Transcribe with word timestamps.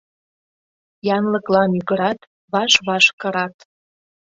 Янлыкла 1.15 1.61
мӱгырат, 1.73 2.19
ваш-ваш 2.51 3.05
кырат. 3.19 3.55